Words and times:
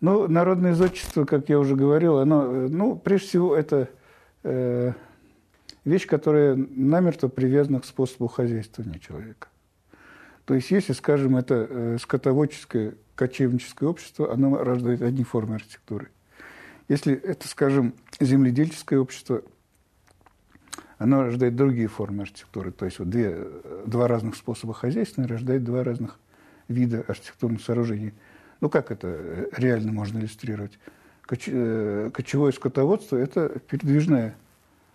Ну, 0.00 0.28
народное 0.28 0.74
зодчество, 0.74 1.24
как 1.24 1.48
я 1.48 1.58
уже 1.58 1.74
говорил, 1.74 2.18
оно, 2.18 2.44
э, 2.44 2.68
ну, 2.68 2.96
прежде 2.96 3.26
всего, 3.28 3.56
это 3.56 3.88
э, 4.44 4.92
вещь, 5.84 6.06
которая 6.06 6.54
намертво 6.54 7.26
привязана 7.26 7.80
к 7.80 7.84
способу 7.84 8.28
хозяйствования 8.28 9.00
человека. 9.00 9.48
То 10.44 10.54
есть, 10.54 10.70
если, 10.70 10.92
скажем, 10.92 11.36
это 11.36 11.66
э, 11.68 11.98
скотоводческое, 12.00 12.94
кочевническое 13.16 13.88
общество, 13.88 14.32
оно 14.32 14.62
рождает 14.62 15.02
одни 15.02 15.24
формы 15.24 15.56
архитектуры. 15.56 16.10
Если 16.86 17.12
это, 17.14 17.48
скажем, 17.48 17.94
земледельческое 18.20 19.00
общество, 19.00 19.42
оно 20.98 21.24
рождает 21.24 21.56
другие 21.56 21.88
формы 21.88 22.22
архитектуры. 22.22 22.70
То 22.70 22.84
есть, 22.84 23.00
вот 23.00 23.10
две, 23.10 23.36
два 23.84 24.06
разных 24.06 24.36
способа 24.36 24.74
хозяйства 24.74 25.26
рождают 25.26 25.64
два 25.64 25.82
разных 25.82 26.20
вида 26.68 27.04
архитектурных 27.08 27.60
сооружений– 27.62 28.14
ну, 28.60 28.68
как 28.68 28.90
это 28.90 29.08
э, 29.08 29.48
реально 29.56 29.92
можно 29.92 30.18
иллюстрировать? 30.18 30.78
Э, 31.46 32.10
кочевое 32.12 32.52
скотоводство– 32.52 33.16
это 33.18 33.60
передвижное, 33.68 34.34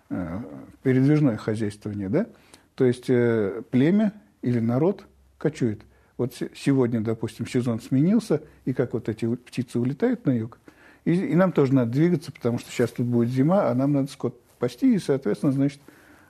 э, 0.09 0.39
передвижное 0.81 1.37
хозяйствование, 1.37 2.09
да? 2.09 2.27
То 2.75 2.85
есть 2.85 3.05
племя 3.05 4.13
или 4.41 4.59
народ 4.59 5.05
кочует. 5.37 5.81
Вот 6.17 6.33
сегодня, 6.55 7.01
допустим, 7.01 7.47
сезон 7.47 7.79
сменился, 7.79 8.41
и 8.65 8.73
как 8.73 8.93
вот 8.93 9.09
эти 9.09 9.35
птицы 9.35 9.79
улетают 9.79 10.25
на 10.25 10.31
юг, 10.31 10.59
и, 11.05 11.13
и 11.13 11.35
нам 11.35 11.51
тоже 11.51 11.73
надо 11.73 11.91
двигаться, 11.91 12.31
потому 12.31 12.57
что 12.57 12.71
сейчас 12.71 12.91
тут 12.91 13.05
будет 13.05 13.29
зима, 13.29 13.69
а 13.69 13.75
нам 13.75 13.93
надо 13.93 14.11
скот 14.11 14.41
пасти, 14.57 14.95
и, 14.95 14.99
соответственно, 14.99 15.51
значит, 15.51 15.81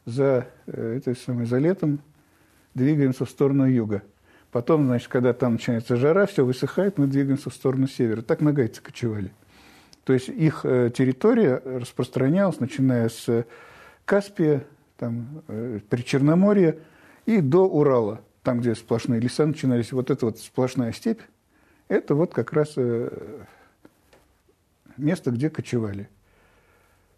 за, 0.06 0.48
этой 0.68 1.16
самой, 1.16 1.46
за 1.46 1.60
летом 1.60 2.00
двигаемся 2.74 3.26
в 3.26 3.30
сторону 3.30 3.66
юга. 3.66 4.04
Потом, 4.54 4.86
значит, 4.86 5.08
когда 5.08 5.34
там 5.34 5.54
начинается 5.54 5.96
жара, 5.98 6.28
все 6.28 6.46
высыхает, 6.46 7.00
мы 7.00 7.08
двигаемся 7.08 7.50
в 7.50 7.56
сторону 7.56 7.88
севера. 7.88 8.22
Так 8.22 8.40
нагайцы 8.40 8.84
кочевали. 8.84 9.34
То 10.04 10.14
есть 10.14 10.30
их 10.30 10.62
э, 10.64 10.92
территория 10.96 11.60
распространялась, 11.66 12.60
начиная 12.60 13.10
с 13.10 13.48
Каспия, 14.06 14.64
там, 14.98 15.42
э, 15.48 15.80
при 15.90 16.04
Черноморье 16.04 16.78
и 17.26 17.42
до 17.42 17.68
Урала, 17.68 18.22
там, 18.44 18.60
где 18.60 18.76
сплошные 18.76 19.20
леса 19.20 19.44
начинались. 19.48 19.92
Вот 19.92 20.12
эта 20.12 20.28
вот 20.28 20.38
сплошная 20.38 20.92
степь, 20.92 21.22
это 21.88 22.14
вот 22.14 22.32
как 22.36 22.54
раз 22.54 22.74
э, 22.76 23.10
место, 24.98 25.32
где 25.32 25.50
кочевали. 25.50 26.10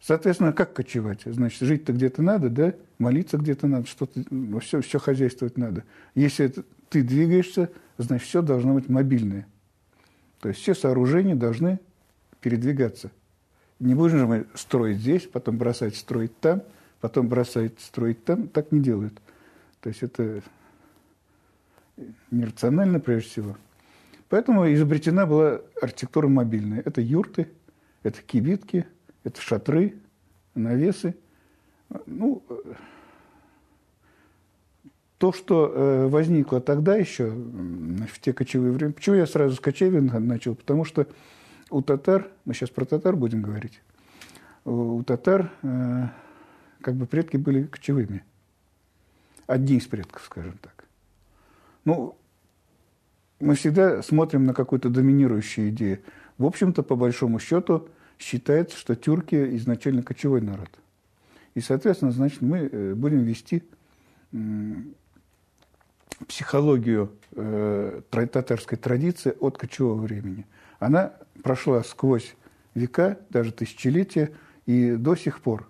Соответственно, 0.06 0.54
как 0.54 0.74
кочевать? 0.74 1.22
Значит, 1.26 1.62
жить-то 1.62 1.92
где-то 1.92 2.22
надо, 2.22 2.52
да? 2.52 2.76
Молиться 3.00 3.38
где-то 3.38 3.66
надо, 3.66 3.88
что-то, 3.88 4.24
все, 4.62 4.82
все 4.82 5.00
хозяйствовать 5.00 5.58
надо. 5.58 5.84
Если 6.14 6.46
это, 6.46 6.64
ты 6.90 7.02
двигаешься, 7.02 7.72
значит, 7.98 8.28
все 8.28 8.44
должно 8.44 8.76
быть 8.76 8.88
мобильное. 8.88 9.48
То 10.42 10.50
есть 10.50 10.62
все 10.62 10.76
сооружения 10.76 11.34
должны 11.34 11.80
передвигаться. 12.40 13.10
Не 13.80 13.96
будем 13.96 14.20
же 14.20 14.28
мы 14.28 14.46
строить 14.54 15.00
здесь, 15.00 15.24
потом 15.24 15.58
бросать 15.58 15.96
строить 15.96 16.40
там, 16.40 16.62
потом 17.02 17.28
бросать 17.28 17.80
строить 17.80 18.24
там. 18.24 18.48
Так 18.48 18.72
не 18.72 18.82
делают. 18.82 19.20
То 19.80 19.90
есть 19.90 20.04
это 20.04 20.44
нерационально 22.30 23.00
прежде 23.00 23.28
всего. 23.28 23.58
Поэтому 24.30 24.72
изобретена 24.72 25.26
была 25.26 25.62
архитектура 25.82 26.28
мобильная. 26.28 26.84
Это 26.86 27.02
юрты, 27.02 27.48
это 28.04 28.22
кибитки, 28.22 28.86
это 29.26 29.42
шатры, 29.42 29.96
навесы. 30.54 31.16
Ну, 32.06 32.42
то, 35.18 35.34
что 35.34 35.72
э, 35.74 36.08
возникло 36.08 36.62
тогда 36.62 36.96
еще, 36.96 37.32
в 37.32 38.20
те 38.22 38.34
кочевые 38.34 38.72
времена, 38.72 38.94
почему 38.94 39.16
я 39.16 39.26
сразу 39.26 39.56
с 39.56 39.60
кочевья 39.60 40.02
начал? 40.02 40.56
Потому 40.56 40.86
что 40.86 41.08
у 41.70 41.82
татар, 41.82 42.30
мы 42.46 42.54
сейчас 42.54 42.70
про 42.70 42.86
татар 42.86 43.16
будем 43.16 43.42
говорить, 43.42 43.82
у 44.64 45.04
татар 45.04 45.52
э, 45.64 46.08
как 46.82 46.96
бы 46.96 47.08
предки 47.08 47.38
были 47.38 47.64
кочевыми. 47.64 48.24
Одни 49.48 49.78
из 49.78 49.86
предков, 49.86 50.24
скажем 50.24 50.58
так. 50.62 50.86
Ну, 51.84 52.18
мы 53.40 53.56
всегда 53.56 54.02
смотрим 54.02 54.46
на 54.46 54.54
какую-то 54.54 54.90
доминирующую 54.90 55.70
идею. 55.70 56.00
В 56.38 56.46
общем-то, 56.46 56.84
по 56.84 56.96
большому 56.96 57.40
счету, 57.40 57.88
считается, 58.20 58.78
что 58.78 58.96
тюрки 58.96 59.56
изначально 59.58 60.04
кочевой 60.04 60.42
народ. 60.42 60.70
И, 61.54 61.62
соответственно, 61.62 62.12
значит, 62.12 62.42
мы 62.42 62.70
э, 62.72 62.94
будем 62.94 63.24
вести 63.24 63.64
психологию 66.28 67.12
э, 67.34 68.02
татарской 68.10 68.78
традиции 68.78 69.34
от 69.40 69.58
кочевого 69.58 70.02
времени. 70.02 70.46
Она 70.80 71.14
прошла 71.44 71.84
сквозь 71.84 72.36
века, 72.74 73.20
даже 73.30 73.52
тысячелетия, 73.52 74.32
и 74.66 74.92
до 74.92 75.16
сих 75.16 75.42
пор 75.42 75.70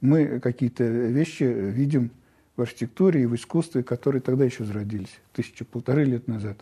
мы 0.00 0.40
какие-то 0.40 0.84
вещи 0.84 1.44
видим 1.44 2.10
в 2.56 2.62
архитектуре 2.62 3.22
и 3.22 3.26
в 3.26 3.34
искусстве, 3.34 3.82
которые 3.82 4.20
тогда 4.20 4.44
еще 4.44 4.64
зародились, 4.64 5.20
тысячу-полторы 5.32 6.04
лет 6.04 6.28
назад. 6.28 6.58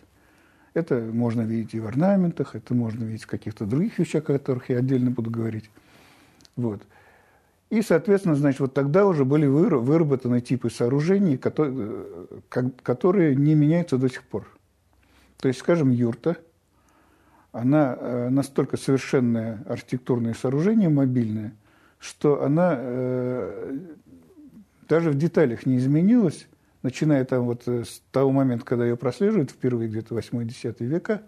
Это 0.73 0.99
можно 0.99 1.41
видеть 1.41 1.75
и 1.75 1.79
в 1.79 1.87
орнаментах, 1.87 2.55
это 2.55 2.73
можно 2.73 3.03
видеть 3.03 3.23
в 3.23 3.27
каких-то 3.27 3.65
других 3.65 3.99
вещах, 3.99 4.23
о 4.23 4.33
которых 4.33 4.69
я 4.69 4.79
отдельно 4.79 5.11
буду 5.11 5.29
говорить. 5.29 5.69
Вот. 6.55 6.81
И, 7.69 7.81
соответственно, 7.81 8.35
значит, 8.35 8.59
вот 8.59 8.73
тогда 8.73 9.05
уже 9.05 9.25
были 9.25 9.45
выработаны 9.45 10.41
типы 10.41 10.69
сооружений, 10.69 11.37
которые, 11.37 12.05
которые 12.83 13.35
не 13.35 13.55
меняются 13.55 13.97
до 13.97 14.09
сих 14.09 14.23
пор. 14.23 14.47
То 15.37 15.47
есть, 15.47 15.59
скажем, 15.59 15.89
юрта, 15.89 16.37
она 17.51 17.97
э, 17.99 18.29
настолько 18.29 18.77
совершенное 18.77 19.63
архитектурное 19.67 20.33
сооружение, 20.33 20.89
мобильное, 20.89 21.53
что 21.99 22.43
она 22.43 22.75
э, 22.77 23.79
даже 24.87 25.11
в 25.11 25.17
деталях 25.17 25.65
не 25.65 25.77
изменилась, 25.77 26.47
начиная 26.83 27.25
там 27.25 27.45
вот 27.45 27.63
э, 27.65 27.85
с 27.85 28.01
того 28.11 28.31
момента, 28.31 28.65
когда 28.65 28.85
ее 28.85 28.95
прослеживают 28.95 29.49
впервые, 29.49 29.89
где-то 29.89 30.15
8-10 30.15 30.85
века, 30.85 31.21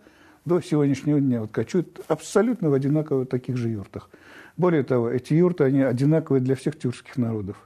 до 0.43 0.61
сегодняшнего 0.61 1.19
дня 1.19 1.41
вот 1.41 1.51
кочуют 1.51 2.01
абсолютно 2.07 2.69
в 2.69 2.73
одинаково 2.73 3.25
таких 3.25 3.57
же 3.57 3.69
юртах. 3.69 4.09
Более 4.57 4.83
того, 4.83 5.09
эти 5.09 5.33
юрты, 5.33 5.63
они 5.63 5.81
одинаковые 5.81 6.41
для 6.41 6.55
всех 6.55 6.77
тюркских 6.77 7.17
народов. 7.17 7.57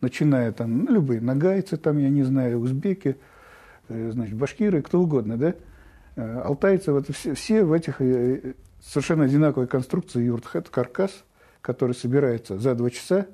Начиная 0.00 0.50
там, 0.52 0.84
ну, 0.84 0.92
любые, 0.92 1.20
нагайцы, 1.20 1.76
там, 1.76 1.98
я 1.98 2.08
не 2.08 2.24
знаю, 2.24 2.58
узбеки, 2.58 3.16
э, 3.88 4.10
значит, 4.10 4.34
башкиры, 4.34 4.82
кто 4.82 5.00
угодно, 5.00 5.36
да, 5.36 5.54
э, 6.16 6.40
алтайцы, 6.40 6.92
вот 6.92 7.08
все, 7.14 7.34
все 7.34 7.62
в 7.62 7.72
этих 7.72 7.98
совершенно 8.82 9.24
одинаковой 9.24 9.66
конструкции 9.66 10.24
юртах. 10.24 10.56
Это 10.56 10.70
каркас, 10.70 11.24
который 11.60 11.94
собирается 11.94 12.58
за 12.58 12.74
два 12.74 12.90
часа, 12.90 13.26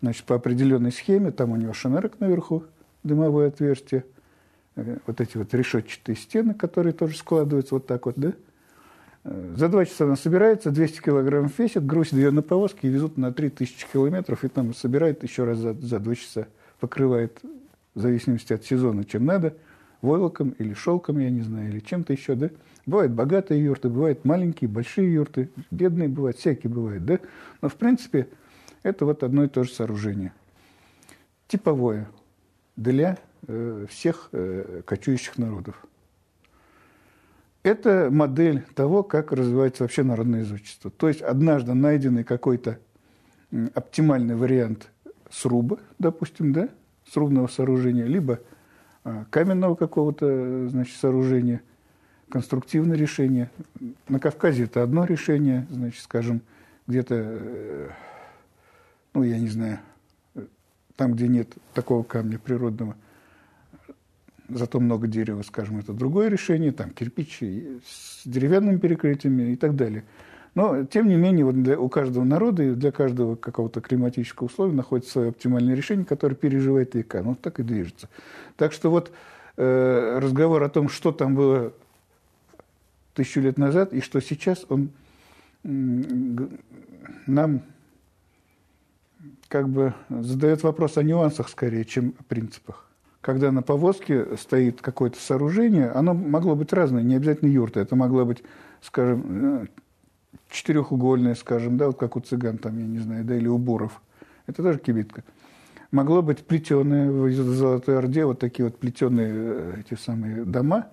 значит, 0.00 0.24
по 0.24 0.36
определенной 0.36 0.92
схеме, 0.92 1.32
там 1.32 1.50
у 1.50 1.56
него 1.56 1.72
шанерок 1.72 2.20
наверху, 2.20 2.64
дымовое 3.02 3.48
отверстие, 3.48 4.04
вот 4.76 5.20
эти 5.20 5.36
вот 5.36 5.52
решетчатые 5.54 6.16
стены, 6.16 6.54
которые 6.54 6.92
тоже 6.92 7.16
складываются 7.16 7.74
вот 7.74 7.86
так 7.86 8.06
вот, 8.06 8.14
да, 8.16 8.32
за 9.24 9.68
два 9.68 9.84
часа 9.84 10.04
она 10.04 10.16
собирается, 10.16 10.70
200 10.70 11.02
килограмм 11.02 11.50
весит, 11.58 11.84
грузят 11.84 12.14
ее 12.14 12.30
на 12.30 12.42
повозке 12.42 12.88
и 12.88 12.90
везут 12.90 13.16
на 13.18 13.32
3000 13.32 13.86
километров, 13.92 14.44
и 14.44 14.48
там 14.48 14.72
собирает 14.74 15.22
еще 15.22 15.44
раз 15.44 15.58
за, 15.58 15.74
за 15.74 15.98
два 15.98 16.14
часа, 16.14 16.46
покрывает, 16.80 17.40
в 17.94 18.00
зависимости 18.00 18.52
от 18.52 18.64
сезона, 18.64 19.04
чем 19.04 19.26
надо, 19.26 19.54
войлоком 20.02 20.50
или 20.50 20.72
шелком, 20.72 21.18
я 21.18 21.30
не 21.30 21.42
знаю, 21.42 21.68
или 21.68 21.80
чем-то 21.80 22.12
еще, 22.12 22.36
да. 22.36 22.50
Бывают 22.86 23.12
богатые 23.12 23.62
юрты, 23.62 23.88
бывают 23.88 24.24
маленькие, 24.24 24.70
большие 24.70 25.12
юрты, 25.12 25.50
бедные 25.70 26.08
бывают, 26.08 26.38
всякие 26.38 26.72
бывают, 26.72 27.04
да. 27.04 27.18
Но, 27.60 27.68
в 27.68 27.74
принципе, 27.74 28.28
это 28.82 29.04
вот 29.04 29.22
одно 29.22 29.44
и 29.44 29.48
то 29.48 29.64
же 29.64 29.72
сооружение. 29.72 30.32
Типовое 31.48 32.08
для 32.78 33.18
э, 33.48 33.86
всех 33.90 34.28
э, 34.32 34.82
кочующих 34.86 35.36
народов. 35.36 35.84
Это 37.64 38.08
модель 38.10 38.64
того, 38.74 39.02
как 39.02 39.32
развивается 39.32 39.82
вообще 39.82 40.04
народное 40.04 40.42
изучество. 40.42 40.90
То 40.90 41.08
есть 41.08 41.20
однажды 41.20 41.74
найденный 41.74 42.22
какой-то 42.22 42.78
оптимальный 43.74 44.36
вариант 44.36 44.90
сруба, 45.28 45.80
допустим, 45.98 46.52
да, 46.52 46.68
срубного 47.12 47.48
сооружения, 47.48 48.04
либо 48.04 48.40
а, 49.02 49.24
каменного 49.30 49.74
какого-то, 49.74 50.68
значит, 50.68 50.96
сооружения, 50.96 51.62
конструктивное 52.28 52.96
решение. 52.96 53.50
На 54.08 54.20
Кавказе 54.20 54.64
это 54.64 54.84
одно 54.84 55.04
решение, 55.04 55.66
значит, 55.70 56.02
скажем, 56.02 56.42
где-то, 56.86 57.14
э, 57.16 57.88
ну, 59.14 59.24
я 59.24 59.38
не 59.38 59.48
знаю, 59.48 59.80
там, 60.98 61.14
где 61.14 61.28
нет 61.28 61.48
такого 61.72 62.02
камня 62.02 62.38
природного– 62.38 62.94
зато 64.48 64.80
много 64.80 65.06
дерева, 65.06 65.42
скажем, 65.42 65.78
это 65.78 65.92
другое 65.92 66.28
решение, 66.28 66.72
там 66.72 66.90
кирпич 66.90 67.40
с 67.86 68.26
деревянными 68.26 68.78
перекрытиями 68.78 69.52
и 69.52 69.56
так 69.56 69.76
далее. 69.76 70.04
Но, 70.54 70.84
тем 70.84 71.08
не 71.08 71.16
менее, 71.16 71.44
вот 71.44 71.62
для, 71.62 71.78
у 71.78 71.88
каждого 71.88 72.24
народа 72.24 72.62
и 72.62 72.74
для 72.74 72.90
каждого 72.90 73.36
какого-то 73.36 73.80
климатического 73.80 74.46
условия 74.46 74.74
находится 74.74 75.12
свое 75.12 75.28
оптимальное 75.28 75.74
решение, 75.74 76.04
которое 76.04 76.34
переживает 76.34 76.94
века. 76.94 77.22
Ну, 77.22 77.34
так 77.36 77.60
и 77.60 77.62
движется. 77.62 78.08
Так 78.56 78.72
что 78.72 78.90
вот 78.90 79.12
э, 79.56 80.18
разговор 80.20 80.62
о 80.62 80.68
том, 80.68 80.88
что 80.88 81.12
там 81.12 81.34
было 81.34 81.72
тысячу 83.14 83.40
лет 83.40 83.58
назад, 83.58 83.92
и 83.92 84.00
что 84.00 84.20
сейчас 84.20 84.64
он 84.68 84.90
нам 87.26 87.62
как 89.48 89.68
бы 89.68 89.94
задает 90.08 90.62
вопрос 90.62 90.96
о 90.96 91.02
нюансах 91.02 91.48
скорее, 91.48 91.84
чем 91.84 92.14
о 92.18 92.22
принципах. 92.24 92.86
Когда 93.20 93.50
на 93.50 93.62
повозке 93.62 94.36
стоит 94.36 94.80
какое-то 94.80 95.20
сооружение, 95.20 95.90
оно 95.90 96.14
могло 96.14 96.54
быть 96.54 96.72
разное, 96.72 97.02
не 97.02 97.16
обязательно 97.16 97.50
юрта. 97.50 97.80
Это 97.80 97.96
могло 97.96 98.24
быть, 98.24 98.42
скажем, 98.80 99.62
э, 99.62 99.66
четырехугольное, 100.50 101.34
скажем, 101.34 101.76
да, 101.76 101.88
вот 101.88 101.98
как 101.98 102.16
у 102.16 102.20
цыган 102.20 102.58
там, 102.58 102.78
я 102.78 102.86
не 102.86 102.98
знаю, 102.98 103.24
да, 103.24 103.36
или 103.36 103.48
у 103.48 103.58
буров. 103.58 104.00
Это 104.46 104.62
тоже 104.62 104.78
кибитка. 104.78 105.24
Могло 105.90 106.22
быть 106.22 106.44
плетеное 106.46 107.10
в 107.10 107.30
Золотой 107.32 107.98
Орде, 107.98 108.24
вот 108.24 108.38
такие 108.38 108.66
вот 108.66 108.78
плетеные 108.78 109.32
э, 109.32 109.74
эти 109.80 109.98
самые 109.98 110.44
дома. 110.44 110.88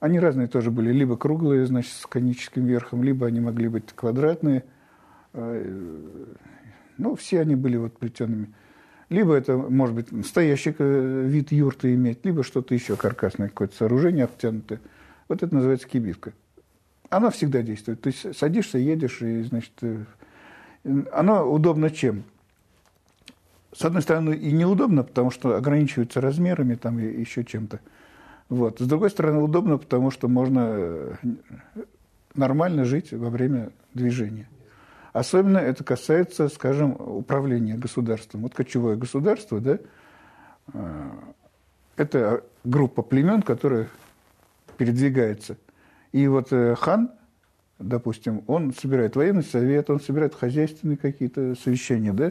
Они 0.00 0.20
разные 0.20 0.46
тоже 0.46 0.70
были, 0.70 0.92
либо 0.92 1.16
круглые, 1.16 1.66
значит, 1.66 1.92
с 1.92 2.06
коническим 2.06 2.64
верхом, 2.64 3.02
либо 3.02 3.26
они 3.26 3.40
могли 3.40 3.68
быть 3.68 3.92
квадратные. 3.92 4.64
Ну, 6.98 7.14
все 7.14 7.40
они 7.40 7.54
были 7.54 7.76
вот 7.76 7.96
плетеными. 7.98 8.52
Либо 9.08 9.34
это, 9.34 9.56
может 9.56 9.94
быть, 9.94 10.12
настоящий 10.12 10.74
э, 10.78 11.24
вид 11.26 11.50
юрты 11.50 11.94
иметь, 11.94 12.24
либо 12.24 12.42
что-то 12.42 12.74
еще 12.74 12.96
каркасное, 12.96 13.48
какое-то 13.48 13.74
сооружение 13.74 14.24
обтянутое. 14.24 14.80
Вот 15.28 15.42
это 15.42 15.54
называется 15.54 15.88
кибитка. 15.88 16.32
Она 17.08 17.30
всегда 17.30 17.62
действует. 17.62 18.02
То 18.02 18.08
есть 18.08 18.36
садишься, 18.36 18.76
едешь, 18.76 19.22
и, 19.22 19.42
значит, 19.42 19.72
э, 19.80 20.04
оно 21.12 21.50
удобно 21.50 21.90
чем? 21.90 22.24
С 23.72 23.84
одной 23.84 24.02
стороны, 24.02 24.34
и 24.34 24.52
неудобно, 24.52 25.04
потому 25.04 25.30
что 25.30 25.56
ограничиваются 25.56 26.20
размерами 26.20 26.74
там, 26.74 26.98
и 26.98 27.20
еще 27.20 27.44
чем-то. 27.44 27.80
Вот. 28.48 28.80
С 28.80 28.86
другой 28.86 29.10
стороны, 29.10 29.38
удобно, 29.38 29.78
потому 29.78 30.10
что 30.10 30.28
можно 30.28 30.68
э, 30.70 31.14
нормально 32.34 32.84
жить 32.84 33.12
во 33.12 33.30
время 33.30 33.70
движения. 33.94 34.48
Особенно 35.18 35.58
это 35.58 35.82
касается, 35.82 36.48
скажем, 36.48 36.92
управления 36.92 37.74
государством. 37.74 38.42
Вот 38.42 38.54
кочевое 38.54 38.94
государство, 38.94 39.58
да, 39.58 39.80
э, 40.72 41.10
это 41.96 42.44
группа 42.62 43.02
племен, 43.02 43.42
которая 43.42 43.88
передвигается. 44.76 45.56
И 46.12 46.28
вот 46.28 46.52
э, 46.52 46.76
хан, 46.76 47.10
допустим, 47.80 48.44
он 48.46 48.72
собирает 48.72 49.16
военный 49.16 49.42
совет, 49.42 49.90
он 49.90 50.00
собирает 50.00 50.36
хозяйственные 50.36 50.96
какие-то 50.98 51.56
совещания, 51.56 52.12
да. 52.12 52.30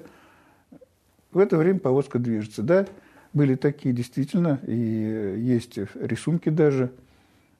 В 1.33 1.39
это 1.39 1.57
время 1.57 1.79
повозка 1.79 2.19
движется, 2.19 2.63
да. 2.63 2.87
Были 3.33 3.55
такие 3.55 3.93
действительно, 3.93 4.61
и 4.65 4.73
есть 4.73 5.77
рисунки 5.95 6.47
даже, 6.47 6.93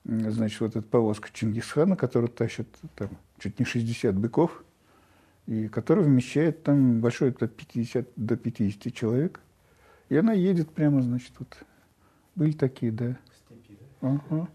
значит, 0.04 0.58
вот 0.62 0.70
эта 0.70 0.88
повозка 0.88 1.28
Чингисхана, 1.30 1.96
которая 1.96 2.30
тащит 2.30 2.66
там 2.96 3.10
чуть 3.38 3.58
не 3.58 3.66
60 3.66 4.14
быков– 4.16 4.64
и 5.48 5.66
который 5.68 6.04
вмещает 6.04 6.62
там 6.62 7.00
большой, 7.00 7.30
это 7.30 7.48
50 7.48 8.06
до 8.16 8.36
50 8.36 8.92
человек. 8.92 9.40
И 10.10 10.16
она 10.16 10.34
едет 10.34 10.70
прямо, 10.70 11.00
значит, 11.00 11.32
вот. 11.38 11.56
Были 12.34 12.52
такие, 12.52 12.92
да. 12.92 13.16
Степи, 13.46 13.78
да? 14.02 14.20
Ага. 14.28 14.48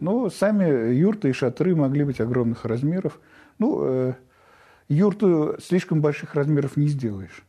Ну, 0.00 0.28
сами 0.28 0.92
юрты 0.92 1.30
и 1.30 1.32
шатры 1.32 1.76
могли 1.76 2.02
быть 2.02 2.20
огромных 2.20 2.64
размеров. 2.64 3.20
Ну, 3.60 3.84
э, 3.84 4.14
юрту 4.88 5.56
слишком 5.62 6.00
больших 6.00 6.34
размеров 6.34 6.76
не 6.76 6.88
сделаешь, 6.88 7.44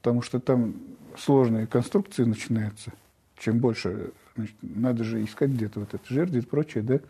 потому 0.00 0.22
что 0.22 0.40
там 0.40 0.76
сложные 1.18 1.66
конструкции 1.66 2.24
начинаются. 2.24 2.92
Чем 3.36 3.58
больше, 3.58 4.12
значит, 4.36 4.56
надо 4.62 5.04
же 5.04 5.22
искать 5.22 5.50
где-то 5.50 5.80
вот 5.80 5.92
это 5.92 6.02
жерди 6.08 6.38
и 6.38 6.42
прочее, 6.42 6.82
да. 6.82 7.00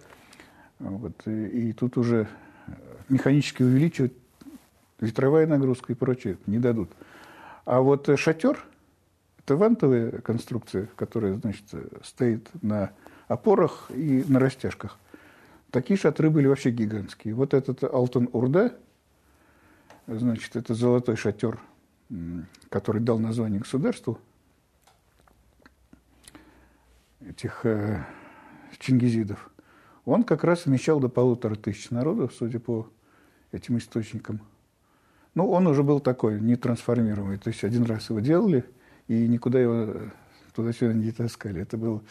Вот, 0.81 1.15
и, 1.27 1.69
и 1.69 1.73
тут 1.73 1.97
уже 1.97 2.27
механически 3.09 3.63
увеличивать 3.63 4.13
ветровая 5.01 5.47
нагрузка 5.47 5.93
и 5.93 5.97
прочее 5.97 6.39
не 6.47 6.59
дадут. 6.59 6.91
А 7.65 7.81
вот 7.81 8.09
э, 8.09 8.17
шатер– 8.17 8.65
это 9.39 9.57
вантовая 9.57 10.11
конструкция, 10.21 10.89
которая, 10.97 11.35
значит, 11.35 11.65
стоит 12.03 12.49
на 12.63 12.93
опорах 13.29 13.91
и 13.91 14.25
на 14.29 14.39
растяжках. 14.39 14.99
Такие 15.71 15.99
шатры 15.99 16.31
были 16.31 16.47
вообще 16.47 16.71
гигантские. 16.71 17.35
Вот 17.35 17.53
этот 17.53 17.83
Алтон-Урда, 17.83 18.77
значит, 20.07 20.57
это 20.57 20.75
золотой 20.75 21.17
шатер, 21.17 21.59
который 22.69 23.01
дал 23.01 23.19
название 23.19 23.61
государству 23.61 24.19
этих 27.21 27.65
э, 27.65 28.05
чингизидов. 28.79 29.51
Он 30.05 30.23
как 30.23 30.45
раз 30.45 30.67
вмещал 30.67 31.01
до 31.01 31.09
полутора 31.09 31.55
тысяч 31.55 31.91
народов, 31.91 32.35
судя 32.39 32.61
по 32.61 32.89
этим 33.51 33.79
источникам– 33.79 34.41
ну, 35.35 35.51
он 35.51 35.67
уже 35.67 35.83
был 35.83 36.01
такой, 36.01 36.41
не 36.41 36.57
трансформируемый. 36.57 37.39
То 37.39 37.49
есть 37.49 37.65
один 37.65 37.85
раз 37.85 38.11
его 38.11 38.21
делали, 38.21 38.65
и 39.09 39.27
никуда 39.29 39.61
его 39.61 39.95
туда-сюда 40.55 40.93
не 40.93 41.11
таскали. 41.11 41.63
Это 41.63 41.77
было 41.77 42.03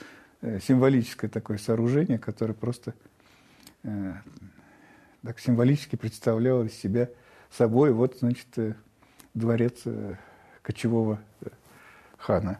э, 0.41 0.59
символическое 0.59 1.29
такое 1.29 1.57
сооружение, 1.57 2.19
которое 2.19 2.53
просто 2.53 2.93
э, 3.83 4.13
так 5.23 5.39
символически 5.39 5.95
представляло 5.95 6.63
из 6.63 6.73
себя 6.73 7.09
собой 7.49 7.93
вот, 7.93 8.17
значит, 8.19 8.47
э, 8.57 8.73
дворец 9.33 9.81
э, 9.85 10.15
кочевого 10.61 11.19
хана. 12.17 12.59